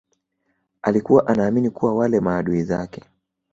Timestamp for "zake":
2.63-3.03